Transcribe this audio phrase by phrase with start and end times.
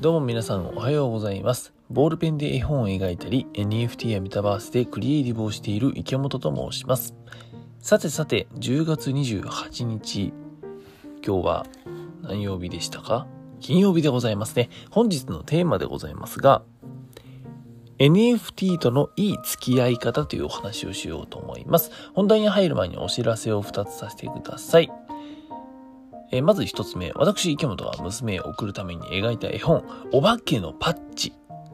[0.00, 1.74] どうも皆さんおはようございます。
[1.90, 7.14] ボールペンで絵本を描いたり、NFT やメタバースでクリエイティブをしている池本と申します。
[7.80, 10.32] さてさて、10月28日、
[11.22, 11.66] 今日は
[12.22, 13.26] 何曜日でしたか？
[13.60, 14.70] 金曜日でございますね。
[14.90, 16.62] 本日のテーマでございますが、
[17.98, 21.90] NFT とのいい付き合い方というお話をしようと思います。
[22.14, 24.90] 本題に入る前にお知らせを2つさせてください。
[26.30, 31.32] えー、まず一つ目、私、池本が娘へ送るために描いた絵本、お化けのパッチ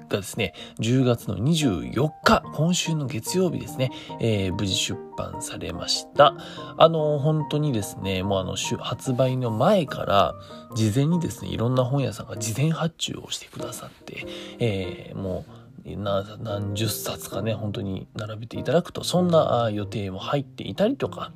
[0.08, 3.90] がですね、10月の24日、今週の月曜日ですね、
[4.20, 6.34] えー、無事出版されました。
[6.76, 10.34] あの、本当にですね、もうあの、発売の前から、
[10.74, 14.26] 事前にですね、いろんな本屋さんが事前発注をしてくださって、
[14.58, 21.32] えー、もう、何十冊かね、本当に並べていただくと、そんな予定も入っていたりとか、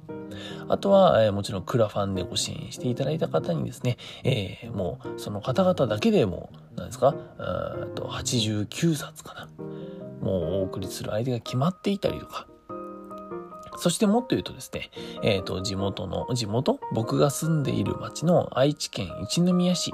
[0.68, 7.14] あとは、え、もちろんクラファンでご支援していただいた方にですね、えー、もうその方々だけでも、何ですか、
[7.94, 9.48] と89冊かな。
[10.20, 12.46] もうお送りする相手が決まっていたりとか、
[13.76, 14.90] そしてもっと言うとですね、
[15.22, 19.92] えっ、ー、と、地元の、地元僕が住んでいる町の愛知県一宮市。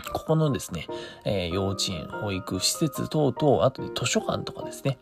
[0.00, 0.86] ここのですね、
[1.24, 4.98] えー、幼稚園、保育施設等々、あと図書館とかですね、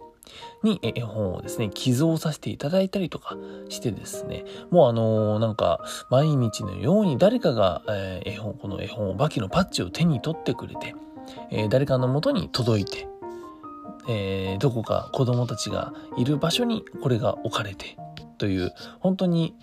[0.63, 3.37] に絵本をですね、寄贈させていただいたりとか
[3.69, 10.95] してですね、もうあのー、なんか、毎日のように誰かが、えー、絵本、この絵本、お化けのパッチを手に取ってくれて、
[11.51, 13.09] えー、誰かのもとに届いて、
[14.09, 17.97] え、どこか子供たちがいる場所にこれが置かれて、
[18.39, 19.55] という、本当に、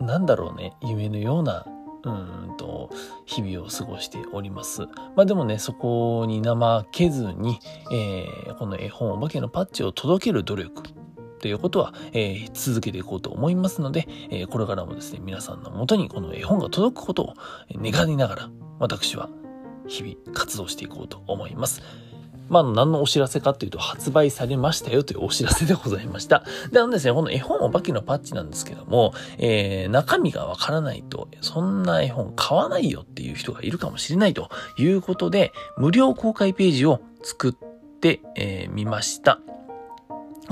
[0.00, 1.66] なんだろうね、夢のような
[2.10, 2.90] うんと、
[3.26, 4.82] 日々を過ごしております。
[5.16, 7.58] まあでもね、そこに怠けずに、
[7.92, 10.82] えー、この絵本お化けのパッチを届ける努力
[11.40, 17.34] ということは、えー、続けていこうと思いますので、えー、これからもですね、皆さんのもとにこの絵本が届くことを
[17.74, 19.28] 願いながら、私は
[19.86, 21.82] 日々活動していこうと思います。
[22.48, 26.44] まあ、何のお知らせかっていうと、発売されましたよというお知らせでございました。
[26.70, 37.64] で、あのですね、この絵本お化けのパッチなんですけども、えー、中身がわからないと、そんな絵本買わないよっていう人がいるかもしれないということで、無料公開ページを作って
[38.04, 39.40] み、えー、ました。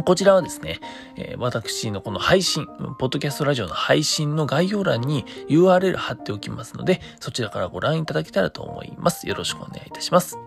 [0.07, 0.81] こちらはですね、
[1.17, 2.67] えー、私のこの配信、
[2.99, 9.29] ポッドキャストラジオの配信の概要欄に URL 貼っておきますので、そちらからご覧いただけたらと思います。
[9.29, 10.39] よろしくお願いいたします。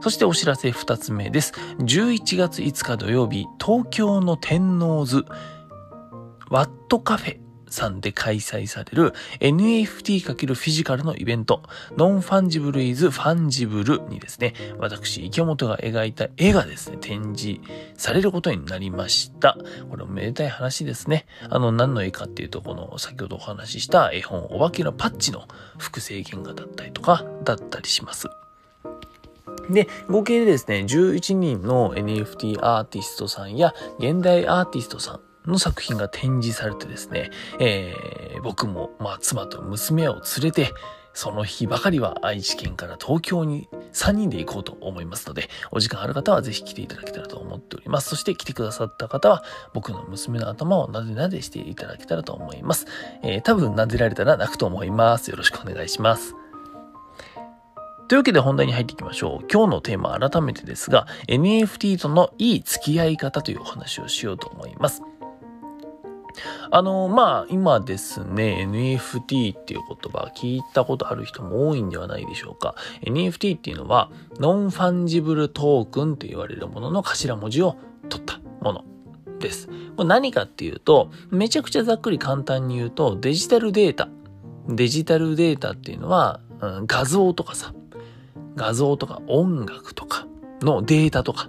[0.00, 1.52] そしてお知らせ2つ目です。
[1.80, 5.24] 11月5日土曜日、東京の天王洲
[6.50, 11.62] ワットカフェさんで開催される NFT× フィジカルのイベント、
[11.96, 17.60] Non-Fungible is Fungible にですね、私、池本が描いた絵がですね、展示
[17.94, 19.56] されることになりました。
[19.90, 21.26] これおめでたい話ですね。
[21.50, 28.28] あの、何の絵かっていうと、この先ほどお話しした絵本、お化けのパッチの複製原画だったりとか、だったりします。
[29.70, 40.72] で、合計でですね、11人の NFT アーティストさんや現代アーティストさんの作品が展示されてですね、えー、僕も、まあ、妻と娘を連れて、
[41.14, 48.10] その日ばかりは愛知県から東京に3人で行こうと思いますので、お時間ある方はぜひ来ていただけたらと思っております。
[48.10, 49.42] そして来てくださった方は、
[49.74, 52.86] 僕の娘の頭をなでなでしていただけたらと思います。
[53.24, 55.30] えー、多分なでられたら泣くと思います。
[55.30, 56.36] よろしくお願いします。
[58.08, 59.46] というわけで本題に入っていきましょう。
[59.52, 65.02] 今日のテーマ改めてですが、NFT とのいい付き合い方というお話をしようと思います。
[66.70, 72.76] あの、まあ、今ですね、NFT っていう言葉聞いたことある人も多いんではないでしょうか。
[73.02, 77.76] NFT っていうのは、 Non-Fungible Token と言われるものの頭文字を
[78.08, 78.84] 取ったもの
[79.38, 79.68] です。
[79.96, 84.08] これ何かっていうと、めちゃくちゃざっくり簡単に言うと、デジタルデータ。
[84.66, 87.72] デジタルデータっていうのは、うん、画像とかさ、
[88.56, 90.26] 画像とか音楽とか
[90.60, 91.48] のデータとか、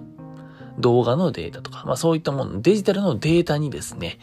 [0.78, 4.18] 動画のデータとか、まあそういったもの、デジタルのデータにですね、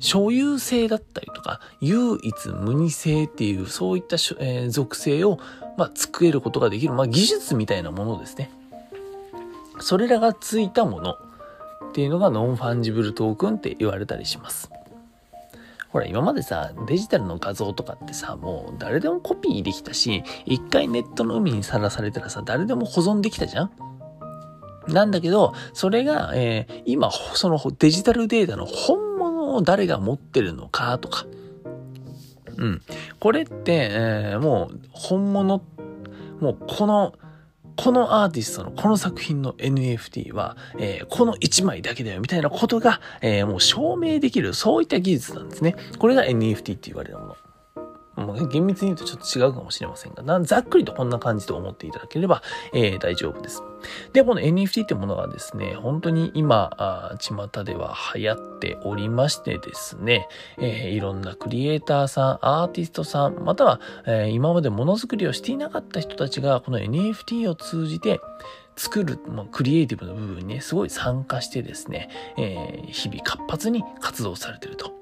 [0.00, 5.38] 所有性だったりとか、唯一無二性っていう、そういった、えー、属性を、
[5.76, 8.50] まあ、作れることができる、まあ、技術みたいなものですね。
[9.78, 14.70] それらがついたものっていうのがノンファンジブルトークンって言われたりします。
[15.92, 23.70] ほら、今までさ、デジタルの画像とかってさ、もう誰でもコピーできたし、一回ネットの海にさらされたらさ、誰でも保存できたじゃん？
[24.88, 31.26] なんだけど、それが、えー、今、そのデジタルデータの本物を誰が持ってるのかとか、
[32.56, 32.82] うん。
[33.18, 35.62] これって、えー、もう、本物、
[36.40, 37.14] もうこの、
[37.82, 45.76] このアーティストのこの作品の NFT は、えー、この1枚だけだよみたいなことが、えー、もう証明できる、そういった技術なんですね。
[45.98, 47.36] これが NFT って言われるもの。
[48.20, 53.62] まあ、厳密に言うとちょっと違うかもしれませんが、ざっくりとこんな感じと思っていただければ、えー、大丈夫です。
[54.12, 60.28] で、この NFT ってものがですね、本当に今、あ巷では流行っておりましてですね、
[60.58, 68.20] えー、いろんなクリエイターさん、アーティストさん、または、えー、今までものづくりをしていなかった人たちが、この NFT を通じて、
[68.76, 72.08] 作る、まあ、クリエイティブの部分にね、すごい参加してですね、
[72.38, 74.92] えー、日々活発に活動されてると。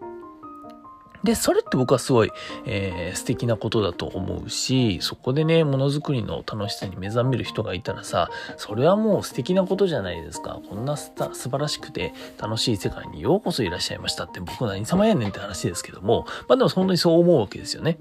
[1.24, 2.30] で、それって僕はすごい、
[2.64, 10.60] えー、素敵なことだと思うし、そこでね、ものづくりの楽しさに目覚める人がいたらさ、それはもう素敵なことじゃないですか。
[10.68, 17.98] こんな素晴らしくて楽しい世界にようこそいらっしゃいましたって僕何様やねんって話ですけども、まあでも本当にそう思うわけですよね。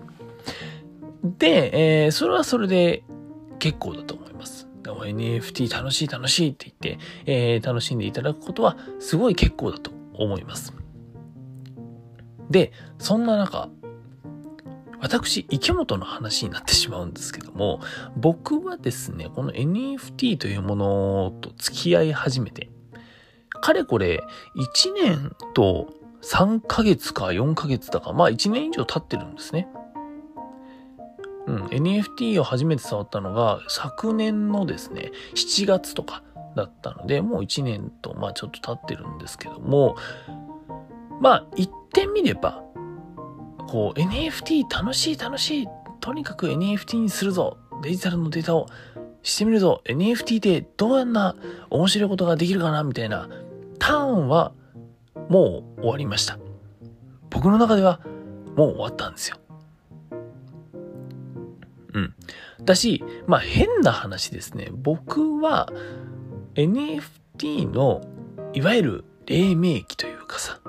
[1.24, 3.04] で、えー、それはそれで
[3.60, 4.68] 結構だと思います。
[4.84, 10.74] NFT 楽しい楽しいって言って、えー、楽しんでいただくことはすごい結構だと思います。
[12.50, 13.70] で、そんな中、
[15.00, 17.82] 私、池本の話になってしまうんですけども、
[18.16, 22.70] 僕はですね、この NFT というものと付き合い始めて、
[23.62, 24.24] かれこれ
[24.56, 29.68] 1年と3ヶ月か4ヶ月だか、まあ1年以上経ってるんですね。
[31.46, 36.24] うん、NFT を初めて触ったのが昨年のですね、7月とか
[36.56, 39.96] だったので、もう1年と、まあちょっと経ってるんですけども、
[41.20, 42.64] まあ言ってみれば、
[43.68, 45.68] こう NFT 楽しい楽しい、
[46.00, 48.68] とにかく NFT にするぞ、デジタルのデータを
[49.24, 51.36] してみるぞ、NFT でどんな
[51.70, 53.30] 面白いことができるかな、みたいな
[53.80, 54.54] ターンは
[55.30, 56.40] もう終わりました。
[57.30, 58.00] 僕の中では
[58.56, 59.38] もう終わったんですよ。
[61.94, 62.14] うん。
[62.64, 64.70] だし、まあ変な話ですね。
[64.72, 65.72] 僕は
[66.56, 68.02] NFT の
[68.54, 70.60] いわゆる黎明期というかさ、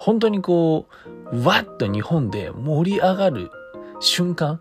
[0.00, 0.88] 本当にこ
[1.30, 3.50] う、わっと日本で盛り上がる
[4.00, 4.60] 瞬間、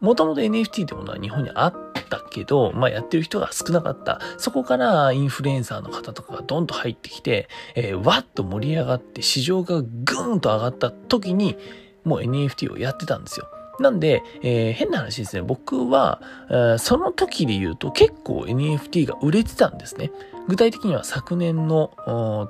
[0.00, 1.74] もともと NFT ってものは日本にあっ
[2.08, 4.20] たけど、まあやってる人が少なかった。
[4.36, 11.56] そこからインフルエンサーの方とかがドンと入ってきて、えー、わっと盛り上がって市場がグーンと上がった時に、
[12.02, 13.46] もう NFT をやってたんですよ。
[13.80, 15.42] なんで、えー、変な話ですね。
[15.42, 20.12] 僕は、えー、その時で言うと結構 NFT が売れてたんですね。
[20.48, 21.90] 具体的には昨年の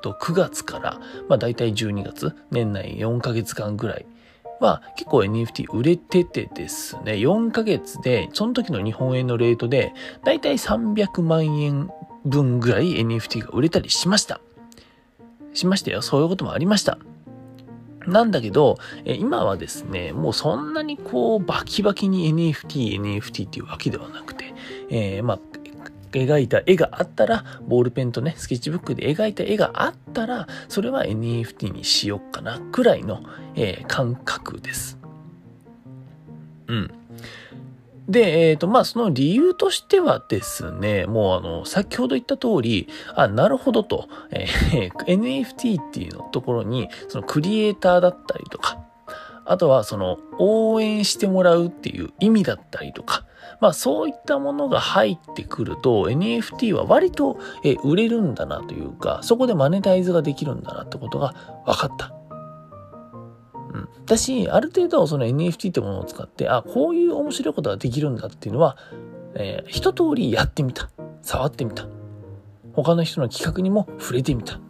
[0.02, 4.06] と9月から、まあ大体12月、年内4ヶ月間ぐらい
[4.58, 9.92] は結構 NFT 売れててですね、4ヶ月で、その時の日本円のレートで、
[10.24, 11.90] 大体300万円
[12.24, 14.40] 分ぐらい NFT が売れたりしました。
[15.54, 16.02] しましたよ。
[16.02, 16.98] そういうこともありました。
[18.06, 24.54] なんだけど、え今はですね、もうそんなにこうバキバキに NFT、NFT っていうわけではなくて、
[24.88, 25.40] えー、まあ、
[26.12, 33.22] 描いた絵があったら、ボールペンとね、スケッチブックで描いた絵があったら、それは NFT にしよっかな、くらいの、
[33.54, 34.98] えー、感覚です。
[36.66, 36.90] うん。
[38.10, 48.78] で、えっ、ー、と、まあ、その理由としてはですね、もうあの、先ほど言った通り、あ、なるほどと、えー、NFT っていうのところに、そのクリエイターだったりとか、
[49.44, 53.24] あとはその応援してもらうっていう意味だったりとか、
[53.60, 57.38] まあそういったものが入ってくると NFT は割と
[57.82, 61.34] 売れるんだなというか、そこでマネタイズができるんだなってことが
[61.66, 62.19] 分かった。
[63.80, 64.06] うん。
[64.06, 68.76] だし、ある程度その NFT ってものを使って、あ、こういう面白いことができるんだっていうのは、
[69.34, 70.90] えー、一通りやってみた。
[71.22, 71.86] 触ってみた。
[72.72, 74.60] 他の人の企画にも触れてみた。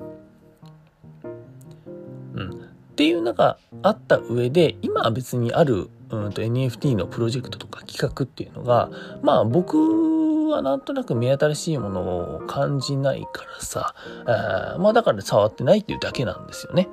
[2.35, 2.51] うん。
[2.53, 8.91] っていうのがあった上で、今は別にある、うんと NFT のプロジェクトとか企画っていうのが、
[9.23, 13.95] まあ僕はなんとなく目新しいものを感じないからさ、
[14.27, 16.89] あまあだから触ってないっていうだけなんですよね。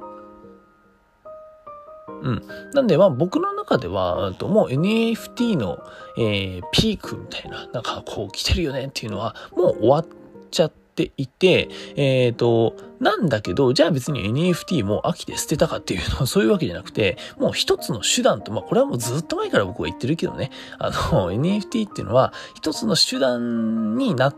[2.22, 2.44] うん。
[2.74, 5.80] なんで、まあ僕の中では、ともう NFT の、
[6.18, 10.06] えー、ピークみたいな、なんかこう来てるよねっていうのは、もう終わっ
[10.52, 24.36] ちゃっていて、えっ、ー、と、なんだけど、じゃあ別に NFT も飽きて捨てたかっていうのは そういうわけじゃなくて、もう一つの手段と、まあこれはもうずっと前から僕は言ってるけどね、あの、NFT っていうのは一つの手段になっ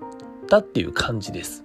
[0.48, 1.64] たっていう感じです。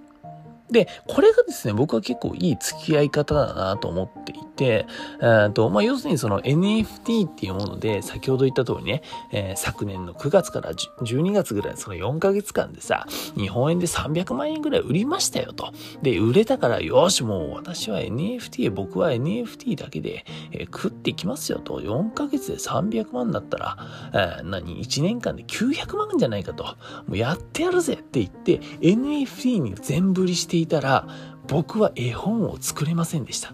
[0.71, 4.87] で、これがですね、僕は結構いい付き合い方だなと思っていて、
[5.21, 13.05] えとまあ、要するにその NFT っていうもので、先ほど言った通りね、えー、昨年の9月から12月ぐらい、その4ヶ月間でさ、
[13.37, 15.73] 日本円で300万円ぐらい売りましたよと。
[16.01, 21.79] で、売れたから、よし、もう私は NFT、僕は NFT だけで、えー、食っていきますよと。
[21.81, 23.77] 4ヶ月で300万だったら、
[24.13, 26.63] えー、何、1年間で900万じゃないかと。
[26.63, 26.75] も
[27.09, 31.07] うやってやるぜって言って、NFT に全振りしていたら、
[31.47, 33.53] 僕は絵本を作れませんでした。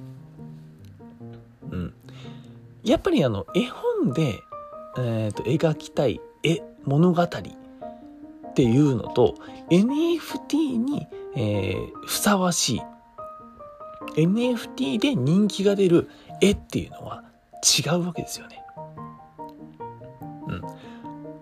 [1.71, 1.93] うん。
[2.83, 4.43] やっぱりあの、絵本で
[4.97, 7.27] えーと、描きたい絵物語っ
[8.53, 9.35] ていうのと
[9.69, 12.81] NFT に、えー、ふさわしい
[14.17, 16.09] NFT で人気が出る
[16.41, 17.23] 絵っていうのは
[17.63, 18.61] 違うわけですよね。
[20.47, 20.61] うん。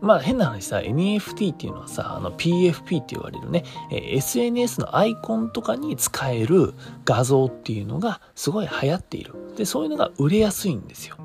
[0.02, 6.74] まあ変な話さ、NFT っていうのはさ、あの PFP って言われるね、え、SNS のアイコンとかに使える
[7.06, 9.34] 画像っていうのがすごい流行っている。
[9.56, 11.18] で、そういうのが売れやすいんですよ。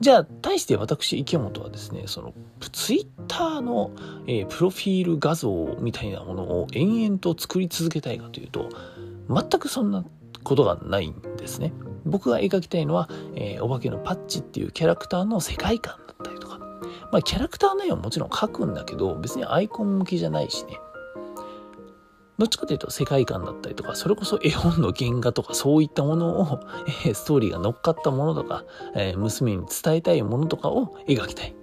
[0.00, 2.34] じゃあ、対して私、池本はですね、その、
[2.72, 3.92] ツイッターの、
[4.26, 8.68] えー、プロフィール画像みたいなものを延々と作り続けたいかというと、
[9.28, 10.04] 全くそんな
[10.42, 11.72] ことがないんですね。
[12.04, 16.01] 僕が描きたいのは、えー、お化けのパッチっていうキャラクターの世界観。
[17.12, 20.78] まあ、キャラクターの絵はもちろん描くんだけど、別にアイコン向きじゃないしね。
[22.38, 26.60] どっちかというと世界観だったりとか、それこそ絵本の原画とかそういったものを、
[27.04, 28.64] えー、ストーリーが乗っかったものとか、
[28.96, 31.54] えー、娘に伝えたいものとかを描きたい。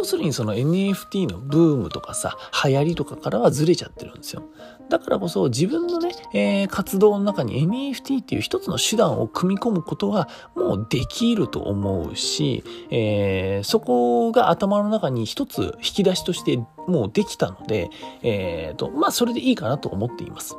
[0.00, 4.44] 要するにその NFT のブームとかさ、流行りとかからはずれちゃってるんですよ。
[4.88, 16.56] だからこそ自分のね、えー、活動の中に NFT っていう一つの手段を組み込むことはもうできると思うし、えー、そこが頭の中に一つ引き出しとして
[16.88, 17.90] もうできたので、
[18.22, 20.56] えーと、まあそれでいいかなと思っています。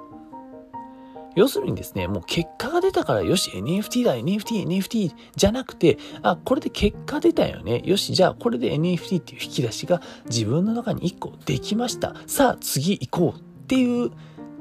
[1.35, 7.81] 要するにですね、もう結果が出たからよし NFT だ NFT NFT じゃなくて、あ、これで結果出たよね。
[7.85, 12.15] よし、じゃあこれで NFT っていう引き出しが自分の中に1個できました。
[12.27, 14.11] さあ次行こうっていう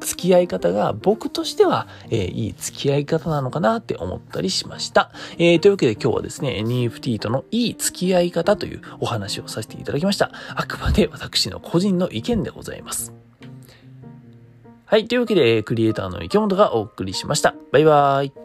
[0.00, 5.12] 付き合い方が僕としては、えー、いい付き合い方なのかなって思ったりしました。
[5.38, 10.32] えー、というわけで今日はですね、NFT とのいい付き合い方というお話をさせていただきました。
[10.54, 13.29] あくまで私の個人の意見でございます。
[14.90, 15.06] はい。
[15.06, 17.54] というわけで、クリエイターの池本がお送りしました。
[17.70, 18.39] バイバーイ。